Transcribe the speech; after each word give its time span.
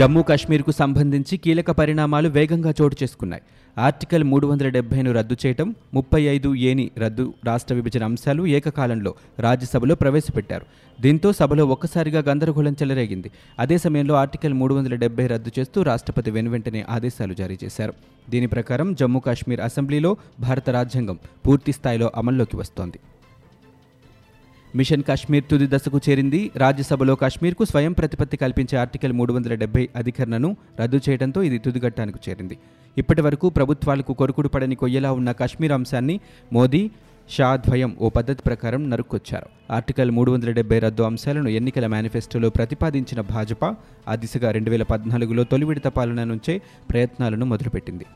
జమ్మూ 0.00 0.20
కాశ్మీర్కు 0.28 0.72
సంబంధించి 0.80 1.34
కీలక 1.44 1.70
పరిణామాలు 1.78 2.28
వేగంగా 2.36 2.70
చోటు 2.78 2.96
చేసుకున్నాయి. 3.00 3.42
ఆర్టికల్ 3.86 4.24
మూడు 4.30 4.46
వందల 4.46 4.68
డెబ్బైను 4.76 5.10
రద్దు 5.16 5.36
చేయటం 5.42 5.68
ముప్పై 5.96 6.20
ఐదు 6.34 6.48
ఏని 6.68 6.86
రద్దు 7.02 7.24
రాష్ట్ర 7.48 7.74
విభజన 7.78 8.04
అంశాలు 8.10 8.42
ఏకకాలంలో 8.58 9.12
రాజ్యసభలో 9.46 9.94
ప్రవేశపెట్టారు. 10.02 10.66
దీంతో 11.00 11.28
సభలో 11.40 11.66
ఒక్కసారిగా 11.74 12.22
గందరగోళం 12.30 12.76
చెలరేగింది. 12.80 13.30
అదే 13.64 13.78
సమయంలో 13.84 14.16
ఆర్టికల్ 14.22 14.58
మూడు 14.62 14.74
వందల 14.78 14.96
డెబ్బై 15.04 15.26
రద్దు 15.34 15.52
చేస్తూ 15.58 15.82
రాష్ట్రపతి 15.90 16.32
వెనువెంటనే 16.38 16.82
ఆదేశాలు 16.96 17.36
జారీ 17.42 17.58
చేశారు. 17.64 17.94
దీని 18.32 18.50
ప్రకారం 18.56 18.90
జమ్మూ 19.00 19.22
కాశ్మీర్ 19.28 19.64
అసెంబ్లీలో 19.68 20.12
భారత 20.46 20.70
రాజ్యాంగం 20.78 21.18
పూర్తి 21.46 21.74
స్థాయిలో 21.80 22.10
అమల్లోకి 22.22 22.58
వస్తోంది. 22.62 23.00
మిషన్ 24.76 25.02
కాశ్మీర్ 25.02 25.44
తుది 25.50 25.66
దశకు 25.66 26.00
చేరింది. 26.08 26.50
రాజ్యసభలో 26.56 27.14
కాశ్మీర్కు 27.14 27.64
స్వయం 27.64 27.92
ప్రతిపత్తి 27.92 28.36
కల్పించే 28.36 28.78
ఆర్టికల్ 28.78 29.12
మూడు 29.12 29.32
వందల 29.32 29.54
డెబ్బై 29.54 29.88
అధికరణను 29.96 30.56
రద్దు 30.80 31.00
చేయడంతో 31.08 31.42
ఇది 31.42 31.58
తుదిఘట్టానికి 31.58 32.30
చేరింది. 32.30 32.58
ఇప్పటి 32.98 33.22
వరకు 33.22 33.50
ప్రభుత్వాలకు 33.50 34.12
కొరుకుడు 34.12 34.48
పడని 34.48 34.74
కొయ్యలా 34.74 35.12
ఉన్న 35.12 35.32
కాశ్మీర్ 35.32 35.72
అంశాన్ని 35.72 36.20
మోదీ 36.52 36.90
షా 37.30 37.56
ద్వయం 37.56 37.96
ఓ 38.00 38.08
పద్ధతి 38.08 38.42
ప్రకారం 38.42 38.90
నరుక్కొచ్చారు. 38.90 39.46
ఆర్టికల్ 39.72 40.10
మూడు 40.10 40.30
వందల 40.30 40.50
డెబ్బై 40.50 40.78
రద్దు 40.78 41.02
అంశాలను 41.02 41.48
ఎన్నికల 41.48 41.86
మేనిఫెస్టోలో 41.86 42.50
ప్రతిపాదించిన 42.50 43.20
భాజపా 43.20 43.76
ఆ 44.08 44.14
దిశగా 44.14 44.50
రెండు 44.50 44.70
వేల 44.70 44.82
పద్నాలుగులో 44.82 45.44
తొలి 45.44 45.64
విడత 45.64 45.88
పాలన 45.88 46.24
నుంచే 46.24 46.62
ప్రయత్నాలను 46.90 47.46
మొదలుపెట్టింది. 47.46 48.06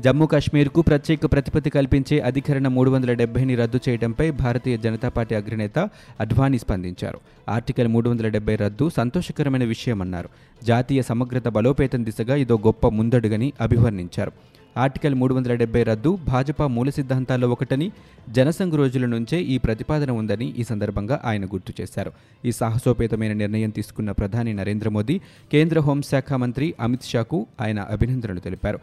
జమ్మూ 0.00 0.26
కాశ్మీర్కు 0.26 0.82
ప్రత్యేక 0.82 1.32
ప్రతిపత్తి 1.32 1.70
కల్పించే 1.70 2.20
అధికరణ 2.20 2.68
మూడు 2.68 2.90
వందల 2.90 3.12
డెబ్బైని 3.12 3.54
రద్దు 3.54 3.80
చేయడంపై 3.88 4.30
భారతీయ 4.30 4.76
జనతా 4.76 5.08
పార్టీ 5.08 5.34
అగ్రనేత 5.34 5.78
అడ్వానీ 6.20 6.58
స్పందించారు. 6.58 7.18
ఆర్టికల్ 7.48 7.88
మూడు 7.88 8.10
వందల 8.10 8.28
డెబ్బై 8.28 8.56
రద్దు 8.56 8.90
సంతోషకరమైన 8.96 9.64
విషయమన్నారు. 9.64 10.28
జాతీయ 10.64 11.02
సమగ్రత 11.02 11.48
బలోపేతం 11.48 12.04
దిశగా 12.04 12.34
ఇదో 12.34 12.58
గొప్ప 12.58 12.88
ముందడుగని 12.88 13.52
అభివర్ణించారు. 13.60 14.32
ఆర్టికల్ 14.76 15.14
మూడు 15.14 15.34
వందల 15.34 15.54
డెబ్బై 15.54 15.82
రద్దు 15.82 16.18
భాజపా 16.28 16.66
మూల 16.66 16.90
సిద్ధాంతాల్లో 16.90 17.48
ఒకటని 17.48 17.92
జనసంఘ్ 18.30 18.74
రోజుల 18.74 19.06
నుంచే 19.06 19.40
ఈ 19.40 19.58
ప్రతిపాదన 19.58 20.10
ఉందని 20.10 20.54
ఈ 20.58 20.64
సందర్భంగా 20.64 21.20
ఆయన 21.24 21.44
గుర్తు 21.46 21.82
చేశారు. 21.82 22.12
ఈ 22.44 22.52
సాహసోపేతమైన 22.52 23.32
నిర్ణయం 23.32 23.70
తీసుకున్న 23.70 24.10
ప్రధాని 24.10 24.54
నరేంద్ర 24.54 24.88
మోదీ 24.88 25.20
కేంద్ర 25.52 25.80
హోంశాఖ 25.80 26.32
మంత్రి 26.32 26.74
అమిత్ 26.80 27.02
షాకు 27.02 27.46
ఆయన 27.60 27.80
అభినందనలు 27.80 28.40
తెలిపారు. 28.40 28.78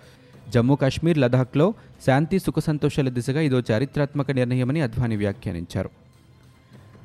జమ్మూ 0.53 0.75
కాశ్మీర్ 0.75 1.17
లదాఖ్లో 1.17 1.73
శాంతి 2.05 2.39
సుఖ 2.39 2.59
సంతోషాల 2.59 3.09
దిశగా 3.09 3.41
ఇదో 3.41 3.61
చారిత్రాత్మక 3.71 4.31
నిర్ణయమని 4.31 4.81
అద్వానీ 4.81 5.15
వ్యాఖ్యానించారు. 5.15 5.89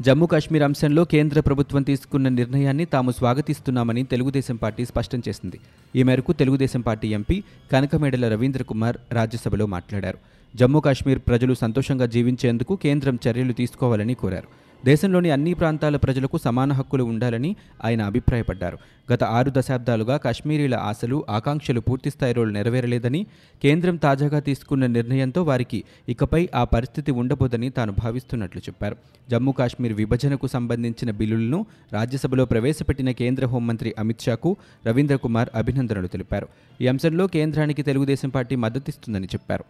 జమ్మూ 0.00 0.27
కాశ్మీర్ 0.27 0.64
అంశంలో 0.64 1.05
కేంద్ర 1.05 1.41
ప్రభుత్వం 1.41 1.83
తీసుకున్న 1.83 2.28
నిర్ణయాన్ని 2.28 2.84
తాము 2.84 3.11
స్వాగతిస్తున్నామని 3.11 4.02
తెలుగుదేశం 4.02 4.56
పార్టీ 4.56 4.84
స్పష్టం 4.84 5.22
చేసింది. 5.28 5.61
ఈ 5.97 6.02
మేరకు 6.02 6.33
తెలుగుదేశం 6.33 6.80
పార్టీ 6.80 7.08
ఎంపీ 7.08 7.42
కనకమేడల 7.72 8.33
రవీంద్ర 8.33 8.62
కుమార్ 8.62 8.97
రాజ్యసభలో 9.12 9.67
మాట్లాడారు. 9.67 10.19
జమ్మూ 10.56 10.80
కాశ్మీర్ 10.80 11.19
ప్రజలు 11.19 11.55
సంతోషంగా 11.55 12.06
జీవించేందుకు 12.06 12.77
కేంద్రం 12.77 13.18
చర్యలు 13.28 13.52
తీసుకోవాలని 13.52 14.14
కోరారు. 14.14 14.65
దేశంలోని 14.85 15.31
అన్ని 15.31 15.55
ప్రాంతాల 15.55 15.97
ప్రజలకు 15.97 16.39
సమాన 16.39 16.73
హక్కులు 16.73 17.05
ఉండాలని 17.05 17.57
ఆయన 17.85 18.03
అభిప్రాయపడ్డారు. 18.03 18.79
గత 19.13 19.25
ఆరు 19.25 19.53
దశాబ్దాలుగా 19.57 20.17
కాశ్మీరీల 20.17 20.75
ఆశలు 20.75 21.25
ఆకాంక్షలు 21.29 21.81
పూర్తిస్థాయిలో 21.81 22.45
నెరవేరలేదని 22.45 23.27
కేంద్రం 23.63 23.97
తాజాగా 23.97 24.41
తీసుకున్న 24.41 24.87
నిర్ణయంతో 24.87 25.42
వారికి 25.42 25.85
ఇకపై 26.09 26.48
ఆ 26.55 26.64
పరిస్థితి 26.64 27.13
ఉండబోదని 27.13 27.70
తాను 27.70 27.92
భావిస్తున్నట్లు 27.92 28.61
చెప్పారు. 28.61 28.97
జమ్మూ 29.31 29.53
కాశ్మీర్ 29.53 29.92
విభజనకు 29.92 30.47
సంబంధించిన 30.47 31.11
బిల్లులను 31.11 31.67
రాజ్యసభలో 31.93 32.45
ప్రవేశపెట్టిన 32.45 33.11
కేంద్ర 33.11 33.47
హోంమంత్రి 33.47 33.95
అమిత్ 33.98 34.20
షాకు 34.20 34.57
రవీంద్ర 34.87 35.17
కుమార్ 35.17 35.48
అభినందనలు 35.55 36.07
తెలిపారు. 36.07 36.48
ఈ 36.81 36.87
అంశంలో 36.87 37.27
కేంద్రానికి 37.27 37.83
తెలుగుదేశం 37.83 38.29
పార్టీ 38.29 38.57
మద్దతిస్తుందని 38.57 39.27
చెప్పారు. 39.27 39.64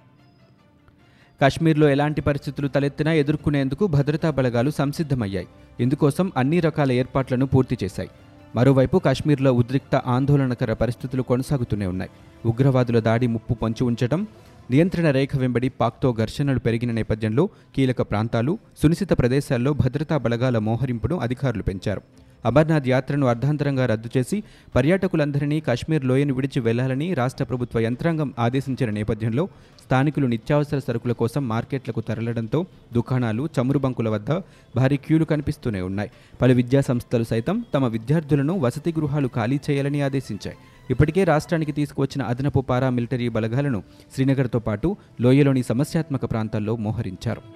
కాశ్మీర్లో 1.40 1.88
ఎలాంటి 1.88 2.20
పరిస్థితులు 2.20 2.68
తలెత్తినా 2.68 3.12
ఎదుర్కొనేందుకు 3.12 3.86
భద్రతా 3.86 4.30
బలగాలు 4.30 4.70
సంసిద్ధమయ్యాయి. 4.70 5.46
ఇందుకోసం 5.80 6.32
అన్ని 6.36 6.60
రకాల 6.60 6.92
ఏర్పాట్లను 6.92 7.46
పూర్తి 7.46 7.78
చేశాయి. 7.84 8.08
మరోవైపు 8.56 8.98
కాశ్మీర్లో 8.98 9.52
ఉద్రిక్త 9.52 9.96
ఆందోళనకర 9.96 10.72
పరిస్థితులు 10.72 11.22
కొనసాగుతూనే 11.22 11.86
ఉన్నాయి. 11.86 12.10
ఉగ్రవాదుల 12.46 12.98
దాడి 12.98 13.26
ముప్పు 13.26 13.54
పొంచి 13.54 13.84
ఉంచడం 13.84 14.26
నియంత్రణ 14.70 15.10
రేఖ 15.10 15.28
వెంబడి 15.36 15.68
పాక్తో 15.68 16.12
ఘర్షణలు 16.12 16.58
పెరిగిన 16.58 16.90
నేపథ్యంలో 16.90 17.48
కీలక 17.76 18.02
ప్రాంతాలు 18.02 18.58
సునిశిత 18.82 19.12
ప్రదేశాల్లో 19.18 19.72
భద్రతా 19.72 20.16
బలగాల 20.16 20.58
మోహరింపును 20.58 21.18
అధికారులు 21.18 21.62
పెంచారు. 21.62 22.02
అమర్నాథ్ 22.46 22.88
యాత్రను 22.88 23.26
అర్ధాంతరంగా 23.26 23.86
రద్దు 23.86 24.08
చేసి 24.16 24.42
పర్యాటకులందరినీ 24.74 25.60
కాశ్మీర్ 25.60 26.04
లోయను 26.04 26.34
విడిచి 26.34 26.60
వెళ్ళాలని 26.60 27.14
రాష్ట్ర 27.14 27.44
ప్రభుత్వ 27.44 27.80
యంత్రాంగం 27.80 28.34
ఆదేశించిన 28.38 28.90
నేపథ్యంలో 28.90 29.48
స్థానికులు 29.84 30.26
నిత్యావసర 30.26 30.78
సరుకుల 30.78 31.12
కోసం 31.12 31.48
మార్కెట్లకు 31.48 32.00
తరలడంతో 32.00 32.66
దుకాణాలు 32.92 33.48
చమురు 33.56 33.78
బంకుల 33.78 34.08
వద్ద 34.08 34.30
భారీ 34.76 34.96
క్యూలు 34.96 35.24
కనిపిస్తూనే 35.24 35.80
ఉన్నాయి. 35.80 36.10
పలు 36.42 36.54
విద్యా 36.54 36.80
సంస్థలు 36.80 37.24
సైతం 37.24 37.64
తమ 37.74 37.86
విద్యార్థులను 37.86 38.58
వసతి 38.58 38.94
గృహాలు 38.98 39.28
ఖాళీ 39.28 39.60
చేయాలని 39.70 40.00
ఆదేశించాయి. 40.00 40.56
ఇప్పటికే 40.90 41.24
రాష్ట్రానికి 41.24 41.72
తీసుకువచ్చిన 41.72 42.22
అదనపు 42.22 42.60
పారామిలిటరీ 42.60 43.28
బలగాలను 43.28 43.82
శ్రీనగర్తో 44.14 44.58
పాటు 44.58 44.96
లోయలోని 45.20 45.62
సమస్యాత్మక 45.62 46.24
ప్రాంతాల్లో 46.24 46.76
మోహరించారు. 46.76 47.55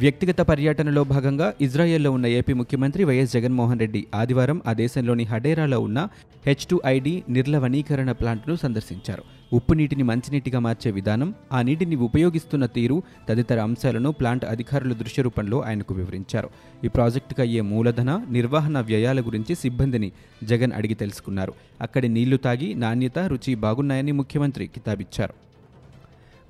వ్యక్తిగత 0.00 0.40
పర్యటనలో 0.40 1.04
భాగంగా 1.04 1.52
ఇజ్రాయెల్లో 1.60 2.10
ఉన్న 2.10 2.26
ఏపీ 2.26 2.52
ముఖ్యమంత్రి 2.52 3.04
వైఎస్ 3.04 3.32
జగన్మోహన్ 3.32 3.78
రెడ్డి 3.78 4.06
ఆదివారం 4.14 4.62
ఆ 4.66 4.72
దేశంలోని 4.72 5.24
హడేరాలో 5.24 5.80
ఉన్న 5.80 6.08
హెచ్ 6.46 6.66
టు 6.66 6.80
ఐడి 6.86 7.22
నిర్లవణీకరణ 7.28 8.12
ప్లాంట్ను 8.12 8.56
సందర్శించారు. 8.56 9.22
ఉప్పు 9.52 9.74
నీటిని 9.74 10.02
మంచినీటిగా 10.02 10.58
మార్చే 10.58 10.90
విధానం 10.90 11.34
ఆ 11.52 11.62
నీటిని 11.62 11.96
ఉపయోగిస్తున్న 11.96 12.66
తీరు 12.66 13.02
తదితర 13.28 13.60
అంశాలను 13.60 14.12
ప్లాంట్ 14.12 14.44
అధికారుల 14.44 14.92
దృశ్య 14.92 15.22
రూపంలో 15.22 15.60
ఆయనకు 15.60 15.94
వివరించారు. 15.94 16.50
ఈ 16.84 16.88
ప్రాజెక్టుకు 16.88 17.40
అయ్యే 17.40 17.60
మూలధన 17.60 18.24
నిర్వహణ 18.30 18.80
వ్యయాల 18.80 19.20
గురించి 19.20 19.54
సిబ్బందిని 19.54 20.12
జగన్ 20.44 20.72
అడిగి 20.72 20.94
తెలుసుకున్నారు. 20.94 21.52
అక్కడి 21.80 22.08
నీళ్ళు 22.08 22.36
తాగి 22.36 22.74
నాణ్యత 22.74 23.18
రుచి 23.18 23.54
బాగున్నాయని 23.54 24.12
ముఖ్యమంత్రి 24.12 24.66
కితాబిచ్చారు. 24.66 25.45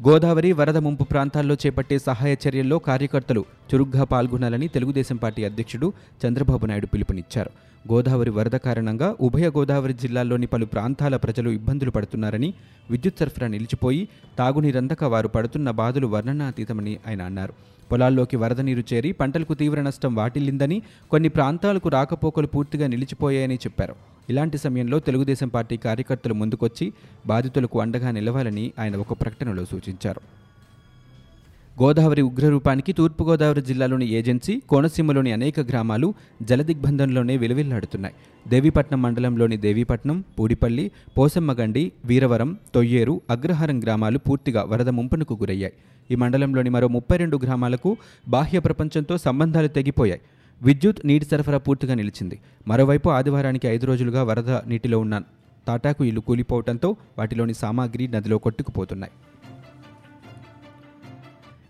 గోదావరి 0.04 0.52
వరద 0.52 0.76
ముంపు 0.76 1.04
ప్రాంతాల్లో 1.04 1.54
చేపట్టే 1.54 1.98
సహాయ 1.98 2.36
చర్యల్లో 2.44 2.78
కార్యకర్తలు 2.78 3.44
చురుగ్గా 3.68 4.04
పాల్గొనాలని 4.04 4.68
తెలుగుదేశం 4.68 5.16
పార్టీ 5.16 5.44
అధ్యక్షుడు 5.44 5.92
చంద్రబాబు 6.22 6.66
నాయుడు 6.66 6.86
పిలుపునిచ్చారు. 6.86 7.50
గోదావరి 7.92 8.30
వరద 8.30 8.56
కారణంగా 8.56 9.16
ఉభయ 9.20 9.48
గోదావరి 9.48 9.94
జిల్లాల్లోని 9.94 10.46
పలు 10.46 10.64
ప్రాంతాల 10.64 11.16
ప్రజలు 11.16 11.50
ఇబ్బందులు 11.50 11.90
పడుతున్నారని 11.90 12.54
విద్యుత్ 12.90 13.18
సరఫరా 13.18 13.48
నిలిచిపోయి 13.48 14.08
తాగునీరందక 14.38 15.04
వారు 15.04 15.28
పడుతున్న 15.28 15.70
బాధలు 15.70 16.06
వర్ణనాతీతమని 16.06 16.98
ఆయన 17.08 17.22
అన్నారు. 17.22 17.54
పొలాల్లోకి 17.92 18.36
వరద 18.36 18.60
నీరు 18.60 18.84
చేరి 18.92 19.12
పంటలకు 19.12 19.54
తీవ్ర 19.54 19.80
నష్టం 19.80 20.14
వాటిల్లిందని 20.14 20.82
కొన్ని 21.10 21.28
ప్రాంతాలకు 21.28 21.88
రాకపోకలు 21.88 22.46
పూర్తిగా 22.46 22.86
నిలిచిపోయాయని 22.86 23.54
చెప్పారు. 23.54 23.94
ఇలాంటి 24.30 24.58
సమయంలో 24.58 24.98
తెలుగుదేశం 24.98 25.48
పార్టీ 25.48 25.76
కార్యకర్తలు 25.76 26.34
ముందుకొచ్చి 26.34 26.92
బాధితులకు 27.26 27.80
అండగా 27.80 28.10
నిలవాలని 28.10 28.72
ఆయన 28.78 28.96
ఒక 28.96 29.12
ప్రకటనలో 29.12 29.64
సూచించారు. 29.64 30.20
గోదావరి 31.82 32.22
ఉగ్రరూపానికి 32.22 32.92
తూర్పుగోదావరి 32.92 33.62
జిల్లాలోని 33.62 34.06
ఏజెన్సీ 34.08 34.62
కోనసీమలోని 34.68 35.32
అనేక 35.32 35.60
గ్రామాలు 35.60 36.14
జలదిగ్బంధంలోనే 36.42 37.36
విలువిల్లాడుతున్నాయి. 37.36 38.14
దేవీపట్నం 38.48 39.02
మండలంలోని 39.02 39.56
దేవీపట్నం 39.56 40.24
పూడిపల్లి 40.38 40.90
పోసమ్మగండి 41.18 41.92
వీరవరం 42.04 42.58
తొయ్యేరు 42.74 43.20
అగ్రహారం 43.30 43.82
గ్రామాలు 43.82 44.18
పూర్తిగా 44.18 44.62
వరద 44.62 44.88
ముంపునకు 44.88 45.34
గురయ్యాయి. 45.34 45.74
ఈ 46.10 46.14
మండలంలోని 46.14 46.70
మరో 46.70 46.88
ముప్పై 46.88 47.16
రెండు 47.16 47.36
గ్రామాలకు 47.36 47.96
బాహ్య 48.28 48.58
ప్రపంచంతో 48.58 49.18
సంబంధాలు 49.18 49.68
తెగిపోయాయి. 49.68 50.20
విద్యుత్ 50.62 51.06
నీటి 51.06 51.24
సరఫరా 51.24 51.58
పూర్తిగా 51.58 51.94
నిలిచింది. 51.94 52.40
మరోవైపు 52.68 53.08
ఆదివారానికి 53.08 53.68
ఐదు 53.68 53.86
రోజులుగా 53.86 54.22
వరద 54.22 54.50
నీటిలో 54.50 54.98
ఉన్న 54.98 55.22
తాటాకు 55.66 56.04
ఇల్లు 56.04 56.20
కూలిపోవడంతో 56.20 56.96
వాటిలోని 57.18 57.54
సామాగ్రి 57.54 58.08
నదిలో 58.08 58.38
కొట్టుకుపోతున్నాయి. 58.38 59.12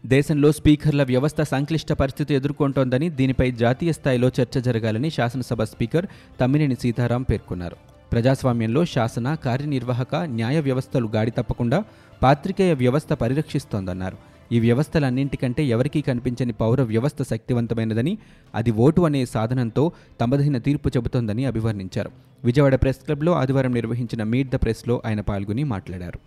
దేశంలో 0.07 0.53
స్పీకర్ల 0.53 1.03
వ్యవస్థ 1.03 1.41
సంక్లిష్ట 1.43 1.93
పరిస్థితి 1.93 2.35
ఎదుర్కొంటోందని 2.35 3.11
దీనిపై 3.11 3.51
జాతీయ 3.51 3.93
స్థాయిలో 3.93 4.29
చర్చ 4.29 4.61
జరగాలని 4.61 5.11
శాసనసభ 5.11 5.63
స్పీకర్ 5.63 6.07
తమ్మినేని 6.41 6.75
సీతారాం 6.75 7.23
పేర్కొన్నారు. 7.23 7.96
ప్రజాస్వామ్యంలో 8.13 8.85
శాసన 8.85 9.35
కార్యనిర్వాహక 9.35 10.15
న్యాయ 10.15 10.61
వ్యవస్థలు 10.61 11.09
గాడి 11.15 11.31
తప్పకుండా 11.31 11.85
పాత్రికేయ 12.23 12.73
వ్యవస్థ 12.75 13.13
పరిరక్షిస్తోందన్నారు. 13.13 14.17
ఈ 14.53 14.61
వ్యవస్థలన్నింటికంటే 14.61 15.65
ఎవరికీ 15.65 16.01
కనిపించని 16.01 16.53
పౌర 16.53 16.83
వ్యవస్థ 16.83 17.23
శక్తివంతమైనదని 17.23 18.19
అది 18.55 18.71
ఓటు 18.71 19.01
అనే 19.01 19.27
సాధనంతో 19.27 19.93
తమదైన 20.21 20.59
తీర్పు 20.59 20.89
చెబుతోందని 20.89 21.45
అభివర్ణించారు. 21.45 22.11
విజయవాడ 22.45 22.75
ప్రెస్ 22.75 23.05
క్లబ్లో 23.05 23.33
ఆదివారం 23.33 23.75
నిర్వహించిన 23.75 24.23
మీట్ 24.23 24.51
ద 24.51 24.57
ప్రెస్లో 24.57 25.03
ఆయన 25.07 25.21
పాల్గొని 25.21 25.65
మాట్లాడారు. 25.65 26.19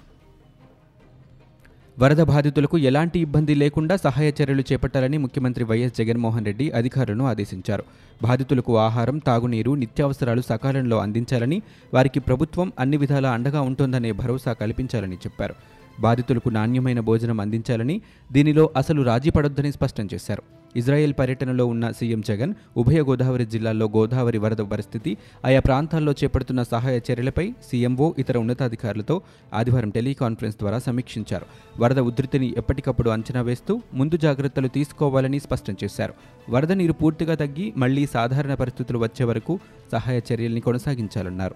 వరద 2.02 2.22
బాధితులకు 2.22 2.78
ఎలాంటి 2.90 3.20
ఇబ్బంది 3.20 3.54
లేకుండా 3.56 3.96
సహాయ 3.96 4.32
చర్యలు 4.38 4.64
చేపట్టాలని 4.70 5.18
ముఖ్యమంత్రి 5.18 5.64
వైఎస్ 5.64 5.96
జగన్మోహన్ 5.98 6.46
రెడ్డి 6.46 6.66
అధికారులను 6.72 7.26
ఆదేశించారు. 7.28 7.84
బాధితులకు 8.24 8.78
ఆహారం 8.78 9.18
తాగునీరు 9.18 9.72
నిత్యావసరాలు 9.76 10.42
సకాలంలో 10.42 10.98
అందించాలని 10.98 11.62
వారికి 11.94 12.20
ప్రభుత్వం 12.20 12.72
అన్ని 12.80 12.98
విధాలా 12.98 13.32
అండగా 13.32 13.62
ఉంటుందనే 13.62 14.12
భరోసా 14.12 14.54
కల్పించాలని 14.54 15.16
చెప్పారు. 15.16 15.56
బాధితులకు 16.00 16.50
నాణ్యమైన 16.50 17.00
భోజనం 17.00 17.40
అందించాలని 17.40 18.02
దీనిలో 18.32 18.70
అసలు 18.76 19.02
రాజీ 19.02 19.30
పడొద్దని 19.30 19.72
స్పష్టం 19.72 20.08
చేశారు. 20.14 20.59
ఇజ్రాయెల్ 20.76 21.14
పర్యటనలో 21.20 21.66
ఉన్న 21.66 21.92
సీఎం 21.92 22.22
జగన్ 22.22 22.54
ఉభయ 22.78 23.02
గోదావరి 23.02 23.46
జిల్లాల్లో 23.46 23.86
గోదావరి 23.86 24.38
వరద 24.38 24.58
పరిస్థితి 24.58 25.18
ఆయా 25.46 25.60
ప్రాంతాల్లో 25.60 26.12
చేపడుతున్న 26.12 26.64
సహాయ 26.64 27.00
చర్యలపై 27.12 27.54
సీఎంఓ 27.70 28.14
ఇతర 28.18 28.38
ఉన్నతాధికారులతో 28.38 29.22
ఆదివారం 29.54 29.90
టెలికాన్ఫరెన్స్ 29.90 30.58
ద్వారా 30.58 30.80
సమీక్షించారు. 30.80 31.46
వరద 31.80 32.00
ఉధృతిని 32.00 32.54
ఎప్పటికప్పుడు 32.58 33.10
అంచనా 33.10 33.42
వేస్తూ 33.42 33.82
ముందు 33.94 34.18
జాగ్రత్తలు 34.18 34.68
తీసుకోవాలని 34.68 35.40
స్పష్టం 35.40 35.78
చేశారు. 35.84 36.14
వరద 36.50 36.72
నీరు 36.72 36.94
పూర్తిగా 36.94 37.36
తగ్గి 37.36 37.74
మళ్ళీ 37.78 38.06
సాధారణ 38.06 38.54
పరిస్థితులు 38.54 39.00
వచ్చే 39.00 39.24
వరకు 39.24 39.60
సహాయ 39.92 40.22
చర్యల్ని 40.34 40.62
కొనసాగించాలన్నారు. 40.62 41.56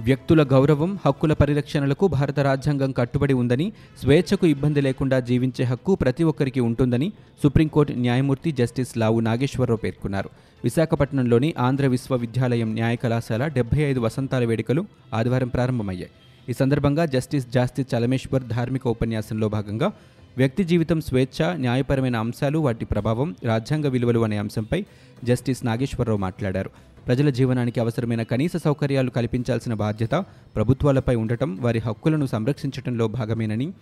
వ్యక్తుల 0.00 0.42
గౌరవం 0.42 0.98
హక్కుల 1.06 1.32
పరిరక్షణలకు 1.32 2.06
భారత 2.06 2.40
రాజ్యాంగం 2.40 2.92
కట్టుబడి 2.92 3.34
ఉందని 3.34 3.72
స్వేచ్ఛకు 4.00 4.46
ఇబ్బంది 4.46 4.80
లేకుండా 4.80 5.20
జీవించే 5.20 5.64
హక్కు 5.64 5.94
ప్రతి 5.94 6.24
ఒక్కరికి 6.24 6.60
ఉంటుందని 6.60 7.12
సుప్రీంకోర్టు 7.42 7.92
న్యాయమూర్తి 7.92 8.52
జస్టిస్ 8.52 8.98
లావు 8.98 9.20
నాగేశ్వరరావు 9.20 9.76
పేర్కొన్నారు. 9.76 10.30
విశాఖపట్నంలోని 10.64 11.54
ఆంధ్ర 11.58 11.86
విశ్వవిద్యాలయం 11.86 12.74
న్యాయ 12.74 12.96
కళాశాల 12.96 13.46
డెబ్బై 13.46 13.78
ఐదు 13.78 14.00
వసంతాల 14.00 14.44
వేడుకలు 14.44 14.84
ఆదివారం 15.14 15.48
ప్రారంభమయ్యాయి. 15.48 16.10
ఈ 16.48 16.52
సందర్భంగా 16.52 17.06
జస్టిస్ 17.06 17.46
జాస్తి 17.46 17.86
చలమేశ్వర్ 17.94 18.42
ధార్మిక 18.42 18.86
ఉపన్యాసంలో 18.86 19.48
భాగంగా 19.48 19.92
వ్యక్తి 20.36 20.64
జీవితం 20.64 21.00
స్వేచ్ఛ 21.00 21.56
న్యాయపరమైన 21.56 22.16
అంశాలు 22.16 22.58
వాటి 22.58 22.84
ప్రభావం 22.84 23.36
రాజ్యాంగ 23.44 23.86
విలువలు 23.86 24.20
అనే 24.20 24.36
అంశంపై 24.36 24.84
జస్టిస్ 25.24 25.66
నాగేశ్వరరావు 25.66 26.18
మాట్లాడారు. 26.18 26.70
ప్రజల 27.06 27.30
జీవనానికి 27.30 27.80
అవసరమైన 27.80 28.22
కనీస 28.22 28.52
సౌకర్యాలు 28.64 29.10
కల్పించాల్సిన 29.10 29.74
బాధ్యత 29.74 30.10
ప్రభుత్వాలపై 30.56 31.14
ఉండటం 31.14 31.58
వారి 31.60 31.78
హక్కులను 31.78 32.26
సంరక్షించడంలో 32.26 33.08
భాగమేనని 33.08 33.72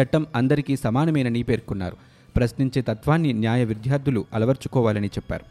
చట్టం 0.00 0.26
అందరికీ 0.34 0.76
సమానమేనని 0.76 1.42
పేర్కొన్నారు. 1.42 1.96
ప్రశ్నించే 2.36 2.82
తత్వాన్ని 2.82 3.32
న్యాయ 3.32 3.64
విద్యార్థులు 3.64 4.24
అలవర్చుకోవాలని 4.34 5.06
చెప్పారు. 5.06 5.44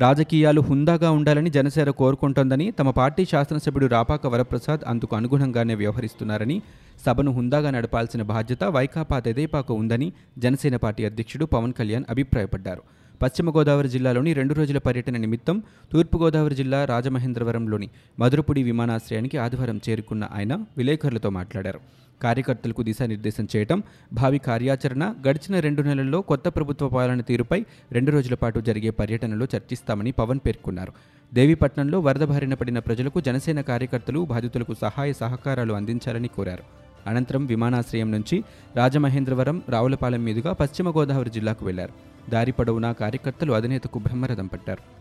రాజకీయాలు 0.00 0.60
హుందాగా 0.60 1.10
ఉండాలని 1.10 1.50
జనసేన 1.50 1.90
కోరుకుంటోందని 1.90 2.70
తమ 2.70 2.90
పార్టీ 2.90 3.24
శాసనసభ్యుడు 3.24 3.86
రాపాక 3.86 4.26
వరప్రసాద్ 4.26 4.80
అందుకు 4.86 5.16
అనుగుణంగానే 5.16 5.74
వ్యవహరిస్తున్నారని 5.74 6.62
సభను 7.06 7.32
హుందాగా 7.32 7.70
నడపాల్సిన 7.70 8.22
బాధ్యత 8.22 8.64
వైకాపా 8.64 9.18
తెదేపాకు 9.18 9.74
ఉందని 9.74 10.12
జనసేన 10.38 10.76
పార్టీ 10.76 11.04
అధ్యక్షుడు 11.04 11.44
పవన్ 11.44 11.72
కళ్యాణ్ 11.72 12.04
అభిప్రాయపడ్డారు. 12.10 12.82
పశ్చిమ 13.22 13.50
గోదావరి 13.50 13.88
జిల్లాలోని 13.88 14.32
రెండు 14.32 14.54
రోజుల 14.54 14.78
పర్యటన 14.78 15.16
నిమిత్తం 15.16 15.62
తూర్పుగోదావరి 15.92 16.54
జిల్లా 16.54 16.84
రాజమహేంద్రవరంలోని 16.84 17.90
మధురపుడి 18.20 18.62
విమానాశ్రయానికి 18.62 19.38
ఆదివారం 19.38 19.80
చేరుకున్న 19.88 20.28
ఆయన 20.32 20.54
విలేకరులతో 20.76 21.30
మాట్లాడారు. 21.30 21.80
కార్యకర్తలకు 22.22 22.82
దిశానిర్దేశం 22.82 23.48
చేయటం 23.56 23.82
భావి 24.12 24.38
కార్యాచరణ 24.38 25.14
గడిచిన 25.28 25.60
రెండు 25.60 25.82
నెలల్లో 25.82 26.20
కొత్త 26.20 26.48
ప్రభుత్వ 26.48 26.88
పాలన 26.88 27.20
తీరుపై 27.20 27.64
రెండు 27.92 28.10
రోజుల 28.10 28.34
పాటు 28.34 28.60
జరిగే 28.60 28.90
పర్యటనలో 28.90 29.46
చర్చిస్తామని 29.56 30.12
పవన్ 30.12 30.40
పేర్కొన్నారు. 30.46 30.92
దేవీపట్నంలో 31.34 32.00
వరద 32.00 32.24
బారిన 32.24 32.54
పడిన 32.54 32.78
ప్రజలకు 32.78 33.20
జనసేన 33.20 33.60
కార్యకర్తలు 33.60 34.24
బాధితులకు 34.24 34.74
సహాయ 34.74 35.12
సహకారాలు 35.12 35.72
అందించాలని 35.72 36.28
కోరారు. 36.28 36.62
అనంతరం 37.06 37.46
విమానాశ్రయం 37.46 38.10
నుంచి 38.10 38.44
రాజమహేంద్రవరం 38.76 39.62
రావులపాలెం 39.68 40.24
మీదుగా 40.24 40.52
పశ్చిమ 40.52 40.90
గోదావరి 40.90 41.30
జిల్లాకు 41.30 41.66
వెళ్ళారు. 41.66 42.15
దారి 42.30 42.52
పొడవునా 42.52 42.92
కార్యకర్తలు 42.92 43.52
అధినేతకు 43.52 43.98
బ్రహ్మరథం 43.98 44.46
పట్టారు. 44.46 44.96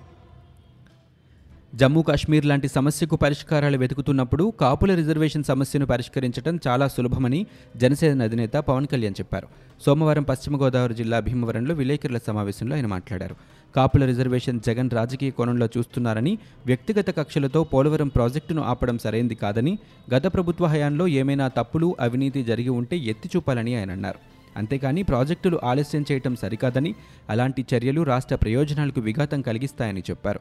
జమ్మూ 1.78 2.02
కాశ్మీర్ 2.02 2.46
లాంటి 2.46 2.68
సమస్యకు 2.68 3.16
పరిష్కారాలు 3.16 3.78
వెతుకుతున్నప్పుడు 3.78 4.54
కాపుల 4.60 4.96
రిజర్వేషన్ 4.96 5.44
సమస్యను 5.44 5.86
పరిష్కరించడం 5.86 6.60
చాలా 6.68 6.88
సులభమని 6.88 7.46
జనసేన 7.78 8.24
అధినేత 8.24 8.54
పవన్ 8.54 8.88
కళ్యాణ్ 8.88 9.16
చెప్పారు. 9.20 9.48
సోమవారం 9.86 10.24
పశ్చిమ 10.24 10.62
గోదావరి 10.62 10.94
జిల్లా 10.94 11.20
భీమవరంలో 11.20 11.76
విలేకరుల 11.76 12.20
సమావేశంలో 12.28 12.76
ఆయన 12.76 12.86
మాట్లాడారు. 12.86 13.36
కాపుల 13.76 14.06
రిజర్వేషన్ 14.06 14.60
జగన్ 14.66 14.90
రాజకీయ 14.90 15.32
కోణంలో 15.32 15.66
చూస్తున్నారని 15.78 16.38
వ్యక్తిగత 16.66 17.10
కక్షలతో 17.10 17.64
పోలవరం 17.64 18.08
ప్రాజెక్టును 18.08 18.62
ఆపడం 18.62 18.98
సరైంది 18.98 19.36
కాదని 19.36 19.80
గత 20.14 20.34
ప్రభుత్వ 20.34 20.66
హయాంలో 20.66 21.08
ఏమైనా 21.08 21.48
తప్పులు 21.48 21.96
అవినీతి 22.00 22.44
జరిగి 22.44 22.70
ఉంటే 22.70 22.98
ఎత్తి 22.98 23.30
చూపాలని 23.36 23.76
ఆయన 23.76 23.92
అన్నారు. 23.92 24.35
అంతేకాని 24.58 25.04
ప్రాజెక్టులు 25.04 25.60
ఆలస్యం 25.64 26.06
చేయటం 26.12 26.36
సరికాదని 26.36 26.96
అలాంటి 27.30 27.66
చర్యలు 27.76 28.02
రాష్ట్ర 28.02 28.36
ప్రయోజనాలకు 28.36 29.02
విఘాతం 29.02 29.42
కలిగిస్తాయని 29.42 30.04
చెప్పారు. 30.10 30.40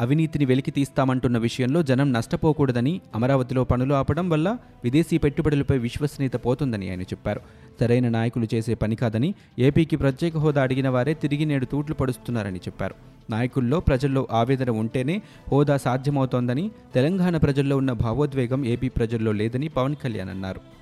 అవినీతిని 0.00 0.44
వెలికి 0.44 0.70
తీస్తామంటున్న 0.70 1.38
విషయంలో 1.38 1.82
జనం 1.82 2.12
నష్టపోకూడదని 2.12 3.00
అమరావతిలో 3.14 3.64
పనులు 3.64 3.94
ఆపడం 3.94 4.30
వల్ల 4.30 4.58
విదేశీ 4.84 5.18
పెట్టుబడులపై 5.18 5.78
విశ్వసనీయత 5.78 6.32
పోతుందని 6.32 6.90
ఆయన 6.90 7.02
చెప్పారు. 7.02 7.40
సరైన 7.80 8.08
నాయకులు 8.08 8.46
చేసే 8.54 8.74
పని 8.74 8.96
కాదని 8.96 9.34
ఏపీకి 9.58 9.96
ప్రత్యేక 9.96 10.36
హోదా 10.36 10.62
అడిగిన 10.62 10.88
వారే 10.88 11.14
తిరిగి 11.14 11.44
నేడు 11.44 11.64
తూట్లు 11.64 11.94
పడుస్తున్నారని 11.94 12.58
చెప్పారు. 12.58 12.94
నాయకుల్లో 13.30 13.80
ప్రజల్లో 13.80 14.28
ఆవేదన 14.32 14.70
ఉంటేనే 14.70 15.22
హోదా 15.52 15.76
సాధ్యమవుతోందని 15.76 16.70
తెలంగాణ 16.94 17.36
ప్రజల్లో 17.36 17.76
ఉన్న 17.76 17.92
భావోద్వేగం 17.92 18.64
ఏపీ 18.64 18.88
ప్రజల్లో 18.88 19.32
లేదని 19.32 19.68
పవన్ 19.68 19.96
కళ్యాణ్ 19.96 20.30
అన్నారు. 20.30 20.75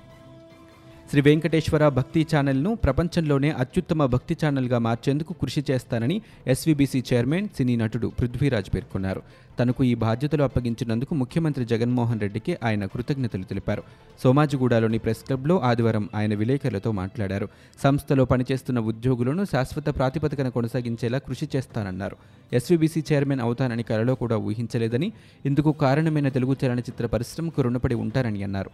శ్రీ 1.15 1.21
వెంకటేశ్వర 1.25 1.83
భక్తి 1.97 2.21
ఛానల్ను 2.31 2.71
ప్రపంచంలోనే 2.75 3.49
అత్యుత్తమ 3.61 4.05
భక్తి 4.13 4.35
ఛానల్గా 4.41 4.77
మార్చేందుకు 4.85 5.33
కృషి 5.41 5.61
చేస్తానని 5.69 6.17
ఎస్వీబీసీ 6.53 6.99
చైర్మన్ 7.09 7.47
సినీ 7.57 7.75
నటుడు 7.81 8.07
పృథ్వీరాజ్ 8.17 8.69
పేర్కొన్నారు. 8.73 9.21
తనకు 9.59 9.81
ఈ 9.83 9.93
బాధ్యతలు 10.03 10.43
అప్పగించినందుకు 10.43 11.15
ముఖ్యమంత్రి 11.15 11.65
జగన్మోహన్ 11.65 12.21
రెడ్డికి 12.23 12.53
ఆయన 12.63 12.85
కృతజ్ఞతలు 12.85 13.45
తెలిపారు. 13.51 13.83
సోమాజిగూడలోని 14.23 14.97
ప్రెస్ 14.97 15.23
క్లబ్లో 15.27 15.57
ఆదివారం 15.69 16.07
ఆయన 16.15 16.35
విలేకరులతో 16.41 16.91
మాట్లాడారు. 17.01 17.47
సంస్థలో 17.83 18.25
పనిచేస్తున్న 18.25 18.81
ఉద్యోగులను 18.91 19.45
శాశ్వత 19.53 19.87
ప్రాతిపదికన 19.99 20.49
కొనసాగించేలా 20.57 21.21
కృషి 21.27 21.47
చేస్తానన్నారు. 21.55 22.17
ఎస్వీబీసీ 22.59 23.03
చైర్మన్ 23.11 23.45
అవుతానని 23.47 23.85
కలలో 23.91 24.15
కూడా 24.23 24.37
ఊహించలేదని 24.49 25.09
ఇందుకు 25.51 25.73
కారణమైన 25.85 26.29
తెలుగు 26.39 26.55
చలనచిత్ర 26.63 27.05
పరిశ్రమకు 27.15 27.61
రుణపడి 27.67 27.97
ఉంటారని 28.03 28.43
అన్నారు. 28.49 28.73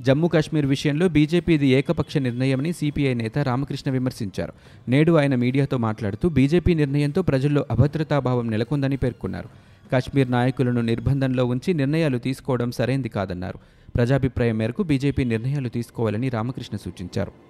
జమ్మూ 0.00 0.28
కాశ్మీర్ 0.28 0.66
విషయంలో 0.66 1.08
బీజేపీది 1.08 1.66
ఏకపక్ష 1.66 2.16
నిర్ణయమని 2.16 2.72
సిపిఐ 2.72 3.14
నేత 3.14 3.38
రామకృష్ణ 3.38 3.90
విమర్శించారు. 3.90 4.52
నేడు 4.88 5.12
ఆయన 5.12 5.34
మీడియాతో 5.34 5.78
మాట్లాడుతూ 5.78 6.28
బీజేపీ 6.28 6.74
నిర్ణయంతో 6.74 7.22
ప్రజల్లో 7.22 7.66
అభద్రతాభావం 7.70 8.50
నెలకొందని 8.50 8.96
పేర్కొన్నారు. 8.96 9.48
కాశ్మీర్ 9.92 10.30
నాయకులను 10.30 10.80
నిర్బంధంలో 10.80 11.44
ఉంచి 11.44 11.74
నిర్ణయాలు 11.74 12.18
తీసుకోవడం 12.18 12.70
సరైంది 12.70 13.08
కాదన్నారు. 13.08 13.58
ప్రజాభిప్రాయం 13.94 14.58
మేరకు 14.58 14.82
బీజేపీ 14.82 15.24
నిర్ణయాలు 15.24 15.68
తీసుకోవాలని 15.68 16.28
రామకృష్ణ 16.28 16.76
సూచించారు. 16.76 17.49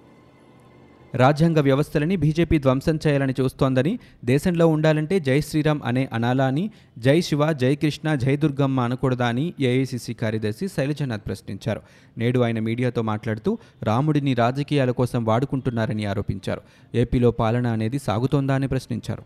రాజ్యాంగ 1.15 1.59
వ్యవస్థలని 1.59 2.15
బీజేపీ 2.15 2.59
ధ్వంసం 2.59 2.99
చేయాలని 3.07 3.33
చూస్తోందని 3.41 3.99
దేశంలో 4.25 4.67
ఉండాలంటే 4.67 5.19
జై 5.19 5.41
శ్రీరామ్ 5.41 5.81
అనే 5.85 6.09
అనాలా 6.13 6.45
అని 6.45 6.71
జై 6.99 7.21
శివ 7.21 7.53
జై 7.53 7.75
కృష్ణ 7.75 8.15
జై 8.15 8.37
దుర్గమ్మ 8.37 8.79
అనకూడదా 8.79 9.27
అని 9.27 9.53
ఏఐసిసి 9.59 10.13
కార్యదర్శి 10.13 10.67
శైలజనాథ్ 10.67 11.21
ప్రశ్నించారు. 11.21 11.81
నేడు 12.17 12.39
ఆయన 12.39 12.59
మీడియాతో 12.59 13.01
మాట్లాడుతూ 13.01 13.57
రాముడిని 13.83 14.33
రాజకీయాల 14.33 14.91
కోసం 14.91 15.25
వాడుకుంటున్నారని 15.25 16.05
ఆరోపించారు. 16.05 16.61
ఏపీలో 16.95 17.31
పాలన 17.31 17.67
అనేది 17.67 17.99
సాగుతోందా 17.99 18.55
అని 18.55 18.67
ప్రశ్నించారు. 18.67 19.23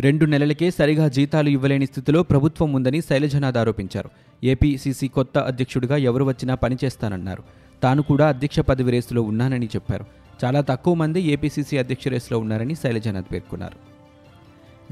రెండు 0.00 0.24
నెలలకే 0.24 0.70
సరిగా 0.70 1.08
జీతాలు 1.08 1.48
ఇవ్వలేని 1.48 1.86
స్థితిలో 1.86 2.22
ప్రభుత్వం 2.22 2.72
ఉందని 2.72 3.00
శైలజనాథ్ 3.00 3.56
ఆరోపించారు. 3.56 4.10
ఏపీసీసీ 4.44 5.08
కొత్త 5.08 5.38
అధ్యక్షుడిగా 5.38 5.96
ఎవరు 5.96 6.24
వచ్చినా 6.24 6.54
పనిచేస్తానన్నారు. 6.54 7.42
తాను 7.82 8.02
కూడా 8.02 8.28
అధ్యక్ష 8.28 8.60
పదవి 8.60 8.90
రేసులో 8.90 9.22
ఉన్నానని 9.22 9.66
చెప్పారు. 9.66 10.04
చాలా 10.44 10.60
తక్కువ 10.60 10.94
మంది 10.94 11.20
ఏపీసీసీ 11.20 11.78
అధ్యక్ష 11.78 12.08
రేసులో 12.08 12.38
ఉన్నారని 12.38 12.74
శైలజనాథ్ 12.74 13.32
పేర్కొన్నారు. 13.32 13.90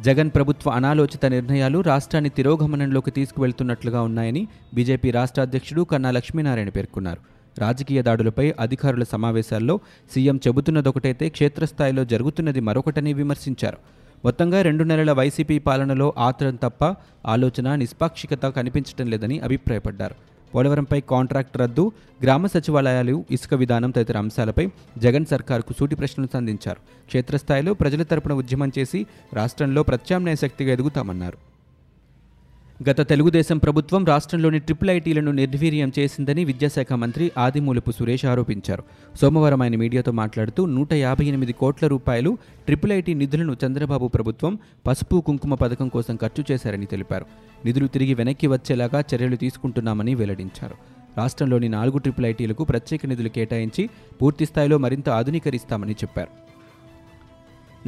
జగన్ 0.03 0.31
ప్రభుత్వ 0.35 0.71
అనాలోచిత 0.71 1.27
నిర్ణయాలు 1.27 1.79
రాష్ట్రాన్ని 1.79 2.31
తిరోగమనంలోకి 2.31 3.11
తీసుకువెళ్తున్నట్లుగా 3.11 4.03
ఉన్నాయని 4.03 4.49
బీజేపీ 4.75 5.11
రాష్ట్ర 5.11 5.43
అధ్యక్షుడు 5.43 5.83
కన్నా 5.83 6.11
లక్ష్మీనారాయణ 6.11 6.69
పేర్కొన్నారు. 6.69 7.19
రాజకీయ 7.59 8.03
దాడులపై 8.03 8.55
అధికారుల 8.61 9.03
సమావేశాల్లో 9.03 9.81
సీఎం 10.15 10.41
చెబుతున్నదొకటైతే 10.47 11.29
క్షేత్రస్థాయిలో 11.29 12.05
జరుగుతున్నది 12.05 12.61
మరొకటని 12.61 13.13
విమర్శించారు. 13.13 13.79
మొత్తంగా 14.25 14.63
రెండు 14.63 14.85
నెలల 14.85 15.13
వైసీపీ 15.13 15.59
పాలనలో 15.59 16.15
ఆత్రం 16.19 16.55
తప్ప 16.55 16.97
ఆలోచన 17.27 17.75
నిష్పాక్షికత 17.75 18.47
కనిపించడం 18.47 19.11
లేదని 19.11 19.41
అభిప్రాయపడ్డారు. 19.41 20.38
పోలవరంపై 20.55 21.01
కాంట్రాక్ట్ 21.01 21.57
రద్దు 21.57 21.93
గ్రామ 22.23 22.47
సచివాలయాలు 22.47 23.25
ఇసుక 23.31 23.55
విధానం 23.55 23.91
తదితర 23.91 24.19
అంశాలపై 24.19 24.69
జగన్ 24.99 25.27
సర్కార్కు 25.27 25.73
సూటి 25.73 25.95
ప్రశ్నలు 25.95 26.29
సంధించారు. 26.33 26.81
క్షేత్రస్థాయిలో 27.07 27.75
ప్రజల 27.75 28.03
తరపున 28.03 28.33
ఉద్యమం 28.33 28.73
చేసి 28.79 29.07
రాష్ట్రంలో 29.35 29.83
ప్రత్యామ్నాయ 29.83 30.35
శక్తిగా 30.35 30.73
ఎదుగుతామన్నారు. 30.73 31.39
గత 32.83 33.09
తెలుగుదేశం 33.09 33.59
ప్రభుత్వం 33.59 34.05
రాష్ట్రంలోని 34.05 34.59
ట్రిపుల్ 34.59 34.91
ఐటీలను 34.91 35.31
నిర్వీర్యం 35.31 35.93
చేసిందని 35.99 36.45
విద్యాశాఖ 36.45 36.93
మంత్రి 36.93 37.33
ఆదిమూలపు 37.39 37.91
సురేష్ 37.91 38.25
ఆరోపించారు. 38.25 38.83
సోమవారం 39.21 39.63
ఆయన 39.63 39.77
మీడియాతో 39.77 40.13
మాట్లాడుతూ 40.13 40.67
నూట 40.67 40.93
యాభై 40.93 41.25
ఎనిమిది 41.25 41.53
కోట్ల 41.53 41.87
రూపాయలు 41.87 42.39
ట్రిపుల్ 42.65 42.93
ఐటీ 42.93 43.15
నిధులను 43.15 43.57
చంద్రబాబు 43.67 44.09
ప్రభుత్వం 44.09 44.59
పసుపు 44.87 45.21
కుంకుమ 45.21 45.55
పథకం 45.55 45.89
కోసం 45.89 46.17
ఖర్చు 46.17 46.45
చేశారని 46.51 46.87
తెలిపారు. 46.87 47.27
నిధులు 47.65 47.87
తిరిగి 47.87 48.15
వెనక్కి 48.15 48.47
వచ్చేలాగా 48.47 49.05
చర్యలు 49.15 49.37
తీసుకుంటున్నామని 49.37 50.15
వెల్లడించారు. 50.15 50.75
రాష్ట్రంలోని 51.19 51.69
నాలుగు 51.69 51.99
ట్రిపుల్ 51.99 52.27
ఐటీలకు 52.27 52.65
ప్రత్యేక 52.65 53.07
నిధులు 53.07 53.29
కేటాయించి 53.29 53.91
పూర్తి 54.23 54.47
స్థాయిలో 54.47 54.79
మరింత 54.79 55.09
ఆధునీకరిస్తామని 55.09 55.93
చెప్పారు. 55.93 56.49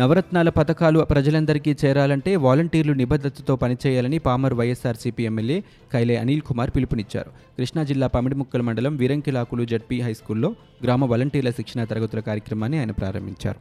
నవరత్నాల 0.01 0.49
పథకాలు 0.49 1.01
ప్రజలందరికీ 1.11 1.77
చేరాలంటే 1.85 2.33
వాలంటీర్లు 2.45 2.93
నిబద్ధతతో 2.93 3.55
పనిచేయాలని 3.57 4.19
palmar 4.19 4.55
YSRCP 4.55 5.23
MLA 5.31 5.59
Kaile 5.93 6.17
Anil 6.17 6.41
Kumar 6.41 6.71
పిలుపునిచ్చారు. 6.77 7.31
కృష్ణా 7.59 7.83
జిల్లా 7.85 8.07
పమిడిముక్కల 8.07 8.63
మండలం 8.69 8.95
వీరంకిలాకులు 8.97 9.65
జడ్పీ 9.65 10.01
హైస్కూల్లో 10.01 10.51
గ్రామ 10.85 11.05
వాలంటీర్ల 11.05 11.51
శిక్షణ 11.51 11.85
తరగతుల 11.85 12.21
కార్యక్రమాన్ని 12.21 12.79
ఆయన 12.79 12.91
ప్రారంభించారు. 12.91 13.61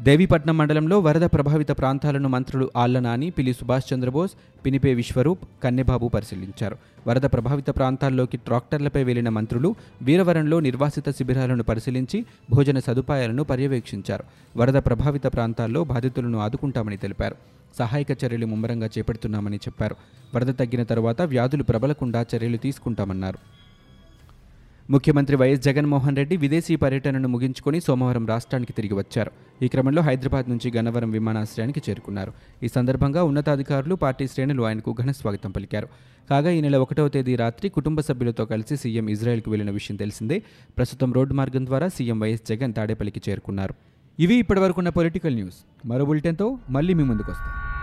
దేవీపట్నం 0.00 0.56
మండలంలో 0.56 1.00
వరద 1.00 1.20
ప్రభావిత 1.20 1.70
ప్రాంతాలను 1.70 2.28
మంత్రులు 2.28 2.70
ఆళ్ళనాని 2.76 3.30
పిలి 3.30 3.52
సుభాష్ 3.52 3.94
చంద్రబోస్ 3.94 4.30
పినిపే 4.66 4.94
విశ్వరూప్ 4.94 5.48
కన్నెబాబు 5.64 6.08
పరిశీలించారు. 6.08 6.76
వరద 7.06 7.22
ప్రభావిత 7.22 7.70
ప్రాంతాల్లోకి 7.70 8.36
ట్రాక్టర్లపై 8.36 9.04
వెళ్ళిన 9.04 9.28
మంత్రులు 9.28 9.74
వీరవరంలో 10.02 10.60
నిర్వాసిత 10.60 11.10
శిబిరాలను 11.10 11.62
పరిశీలించి 11.62 12.24
భోజన 12.50 12.78
సదుపాయాలను 12.78 13.44
పర్యవేక్షించారు. 13.44 14.24
వరద 14.56 14.74
ప్రభావిత 14.74 15.26
ప్రాంతాల్లో 15.26 15.84
బాధితులను 15.84 16.38
ఆదుకుంటామని 16.38 16.96
తెలిపారు. 16.96 17.36
సహాయక 17.78 18.24
చర్యలు 18.24 18.46
ముమ్మరంగా 18.46 18.86
చేపడుతున్నామని 18.86 19.56
చెప్పారు. 19.56 19.96
వరద 20.34 20.46
తగ్గిన 20.46 20.82
తరువాత 20.82 21.22
వ్యాధులు 21.22 21.62
ప్రబలకుండా 21.62 22.26
చర్యలు 22.36 22.56
తీసుకుంటామన్నారు. 22.56 23.57
ముఖ్యమంత్రి 24.92 25.36
వైఎస్ 25.36 25.62
జగన్మోహన్ 25.64 26.18
రెడ్డి 26.18 26.36
విదేశీ 26.42 26.74
పర్యటనను 26.82 27.28
ముగించుకొని 27.28 27.80
సోమవారం 27.86 28.26
రాష్ట్రానికి 28.26 28.72
తిరిగి 28.72 28.94
వచ్చారు. 28.94 29.30
ఈ 29.64 29.68
క్రమంలో 29.68 30.02
హైదరాబాద్ 30.02 30.46
నుంచి 30.52 30.68
గన్నవరం 30.76 31.10
విమానాశ్రయానికి 31.16 31.80
చేరుకున్నారు. 31.86 32.32
ఈ 32.62 32.68
సందర్భంగా 32.76 33.22
ఉన్నతాధికారులు 33.30 33.94
పార్టీ 33.94 34.26
శ్రేణులు 34.26 34.62
ఆయనకు 34.62 34.96
ఘన 35.02 35.10
స్వాగతం 35.10 35.50
పలికారు. 35.50 35.88
కాగా 36.30 36.50
ఈ 36.50 36.60
నెల 36.60 36.76
ఒకటవ 36.76 37.08
తేదీ 37.08 37.36
రాత్రి 37.36 37.68
కుటుంబ 37.68 38.00
సభ్యులతో 38.00 38.44
కలిసి 38.44 38.76
సీఎం 38.76 39.08
ఇజ్రాయెల్కు 39.08 39.50
వెళ్ళిన 39.50 39.70
విషయం 39.78 39.96
తెలిసిందే. 39.96 40.38
ప్రస్తుతం 40.78 41.12
రోడ్డు 41.12 41.34
మార్గం 41.34 41.66
ద్వారా 41.66 41.88
సీఎం 41.88 42.20
వైఎస్ 42.20 42.48
జగన్ 42.52 42.74
తాడేపల్లికి 42.80 43.22
చేరుకున్నారు. 43.28 43.74
ఇవి 44.18 44.36
ఇప్పటివరకున్న 44.44 44.88
పొలిటికల్ 44.88 45.34
న్యూస్. 45.34 45.60
మరో 45.86 46.04
బులెటిన్తో 46.04 46.58
మళ్ళీ 46.70 46.94
మీ 46.94 47.04
ముందుకు 47.04 47.30
వస్తాం. 47.30 47.77